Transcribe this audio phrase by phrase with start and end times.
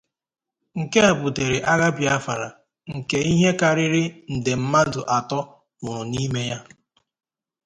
[0.79, 2.47] Nke a butere agha Biafra
[2.95, 4.03] nke ihe karịrị
[4.35, 5.39] nde mmadụ atọ
[5.81, 6.57] nwụrụ n'ime ya.